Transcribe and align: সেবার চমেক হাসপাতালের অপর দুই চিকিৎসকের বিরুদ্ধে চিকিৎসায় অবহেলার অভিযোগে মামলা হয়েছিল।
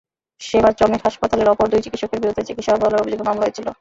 সেবার 0.41 0.73
চমেক 0.79 1.01
হাসপাতালের 1.05 1.51
অপর 1.53 1.67
দুই 1.71 1.81
চিকিৎসকের 1.85 2.21
বিরুদ্ধে 2.21 2.47
চিকিৎসায় 2.49 2.75
অবহেলার 2.77 3.01
অভিযোগে 3.01 3.27
মামলা 3.29 3.43
হয়েছিল। 3.45 3.67